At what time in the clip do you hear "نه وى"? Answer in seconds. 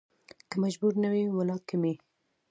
1.03-1.23